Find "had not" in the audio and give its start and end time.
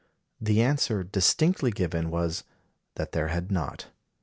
3.27-3.85